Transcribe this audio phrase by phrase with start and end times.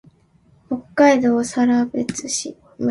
[0.67, 1.43] 北海道更
[1.91, 2.55] 別村